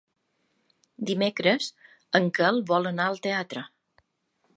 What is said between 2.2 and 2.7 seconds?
en Quel